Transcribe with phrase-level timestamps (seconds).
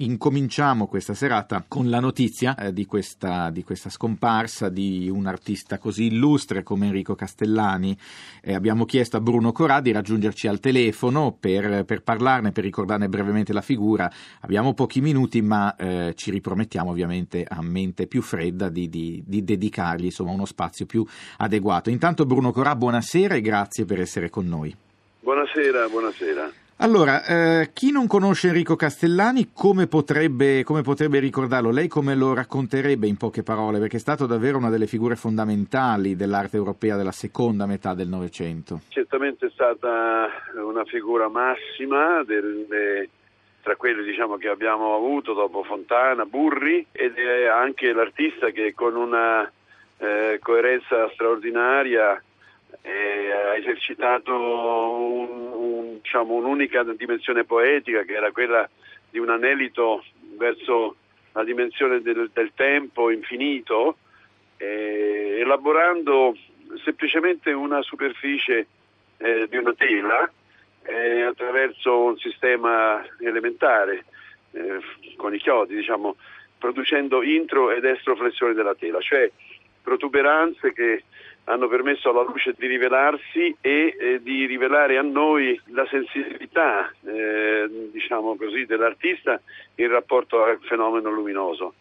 [0.00, 5.78] Incominciamo questa serata con la notizia eh, di, questa, di, questa, scomparsa di un artista
[5.78, 7.98] così illustre come Enrico Castellani.
[8.40, 13.08] Eh, abbiamo chiesto a Bruno Corà di raggiungerci al telefono per, per, parlarne, per ricordarne
[13.08, 14.08] brevemente la figura.
[14.42, 19.42] Abbiamo pochi minuti, ma eh, ci ripromettiamo ovviamente a mente più fredda di, di, di
[19.42, 21.04] dedicargli insomma, uno spazio più
[21.38, 21.90] adeguato.
[21.90, 24.72] Intanto Bruno Corà, buonasera e grazie per essere con noi.
[25.18, 26.67] Buonasera, buonasera.
[26.80, 31.72] Allora, eh, chi non conosce Enrico Castellani, come potrebbe, come potrebbe, ricordarlo?
[31.72, 33.80] Lei come lo racconterebbe in poche parole?
[33.80, 38.82] Perché è stato davvero una delle figure fondamentali dell'arte europea della seconda metà del Novecento.
[38.90, 43.08] Certamente è stata una figura massima delle,
[43.60, 48.94] tra quelli diciamo, che abbiamo avuto dopo Fontana, Burri, ed è anche l'artista che con
[48.94, 49.50] una
[49.98, 52.22] eh, coerenza straordinaria
[52.82, 58.68] eh, ha esercitato un, un, diciamo, un'unica dimensione poetica che era quella
[59.10, 60.04] di un anelito
[60.36, 60.96] verso
[61.32, 63.98] la dimensione del, del tempo infinito,
[64.56, 66.36] eh, elaborando
[66.84, 68.66] semplicemente una superficie
[69.18, 70.30] eh, di una tela
[70.82, 74.04] eh, attraverso un sistema elementare
[74.52, 74.80] eh,
[75.16, 76.16] con i chiodi, diciamo,
[76.58, 79.30] producendo intro ed estroflessione della tela, cioè
[79.82, 81.04] protuberanze che
[81.48, 87.88] hanno permesso alla luce di rivelarsi e eh, di rivelare a noi la sensibilità eh,
[87.90, 89.40] diciamo così, dell'artista
[89.76, 91.74] in rapporto al fenomeno luminoso,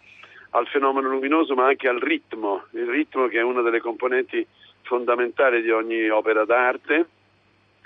[0.52, 4.46] al fenomeno luminoso ma anche al ritmo, il ritmo che è una delle componenti
[4.84, 7.06] fondamentali di ogni opera d'arte,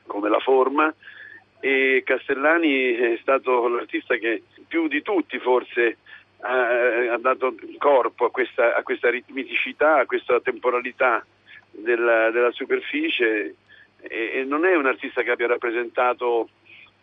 [0.06, 0.94] come la forma,
[1.60, 5.98] e Castellani è stato l'artista che più di tutti forse
[6.42, 11.24] ha, dato corpo a questa, a questa ritmicità, a questa temporalità
[11.72, 13.56] della, della superficie
[14.02, 16.50] e, e, non è un artista che abbia rappresentato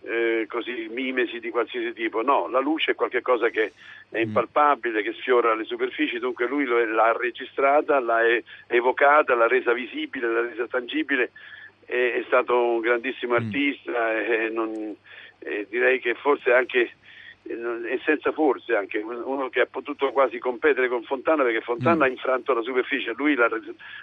[0.03, 3.73] eh, così mimesi di qualsiasi tipo, no, la luce è qualcosa che
[4.09, 4.23] è mm.
[4.23, 8.21] impalpabile, che sfiora le superfici, dunque lui l'ha registrata, l'ha
[8.67, 11.33] evocata, l'ha resa visibile, l'ha resa tangibile,
[11.85, 13.37] è, è stato un grandissimo mm.
[13.37, 14.95] artista e, non,
[15.41, 16.93] e direi che forse anche
[17.49, 22.03] e senza forse anche uno che ha potuto quasi competere con Fontana perché Fontana mm.
[22.03, 23.49] ha infranto la superficie, lui l'ha,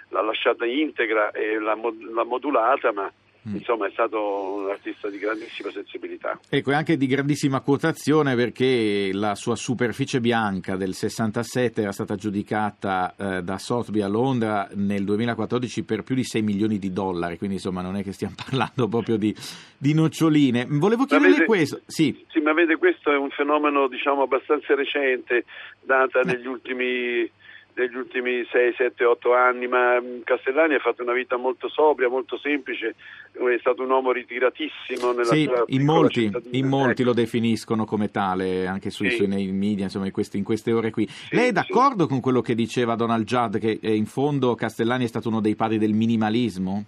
[0.08, 3.10] l'ha lasciata integra e l'ha, l'ha modulata ma
[3.48, 3.54] Mm.
[3.56, 6.38] Insomma è stato un artista di grandissima sensibilità.
[6.48, 12.16] Ecco, e anche di grandissima quotazione perché la sua superficie bianca del 67 era stata
[12.16, 17.38] giudicata eh, da Sotheby a Londra nel 2014 per più di 6 milioni di dollari,
[17.38, 19.34] quindi insomma non è che stiamo parlando proprio di,
[19.78, 20.66] di noccioline.
[20.68, 21.80] Volevo chiederle questo.
[21.86, 22.24] Sì.
[22.28, 25.44] sì, ma vede questo è un fenomeno diciamo abbastanza recente,
[25.82, 27.30] data negli ultimi
[27.76, 32.08] negli ultimi 6, 7, 8 anni, ma mm, Castellani ha fatto una vita molto sobria,
[32.08, 32.94] molto semplice,
[33.32, 37.10] è stato un uomo ritiratissimo nella sì, sua in molti, in molti ecco.
[37.10, 39.16] lo definiscono come tale, anche sui, sì.
[39.16, 41.06] sui nei media, insomma, in queste, in queste ore qui.
[41.06, 42.08] Sì, Lei è d'accordo sì.
[42.08, 45.54] con quello che diceva Donald Judd, che eh, in fondo Castellani è stato uno dei
[45.54, 46.84] padri del minimalismo?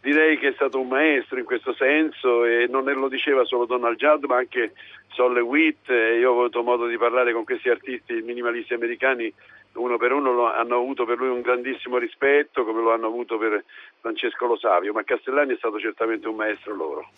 [0.00, 3.96] Direi che è stato un maestro in questo senso e non lo diceva solo Donald
[3.96, 4.72] Judd ma anche
[5.08, 9.32] Solle Witt, io ho avuto modo di parlare con questi artisti minimalisti americani
[9.76, 13.64] uno per uno hanno avuto per lui un grandissimo rispetto come lo hanno avuto per
[14.00, 17.08] Francesco Lo Savio, ma Castellani è stato certamente un maestro loro.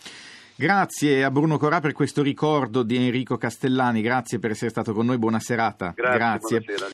[0.55, 5.05] Grazie a Bruno Corà per questo ricordo di Enrico Castellani, grazie per essere stato con
[5.05, 5.93] noi, buona serata.
[5.95, 6.59] Grazie.
[6.59, 6.85] grazie.